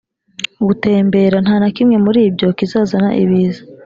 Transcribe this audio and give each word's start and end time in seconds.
gutembera. 0.65 1.37
nta 1.45 1.55
na 1.61 1.69
kimwe 1.75 1.97
muri 2.05 2.19
ibyo 2.27 2.47
kizazana 2.57 3.09
ibiza. 3.23 3.61